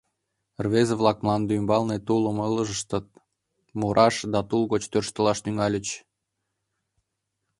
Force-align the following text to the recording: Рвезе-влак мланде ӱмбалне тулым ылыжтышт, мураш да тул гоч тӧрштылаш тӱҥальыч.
Рвезе-влак 0.65 1.17
мланде 1.23 1.51
ӱмбалне 1.59 1.97
тулым 2.07 2.37
ылыжтышт, 2.47 3.07
мураш 3.79 4.15
да 4.33 4.39
тул 4.49 4.63
гоч 4.71 4.83
тӧрштылаш 4.91 5.37
тӱҥальыч. 5.43 5.87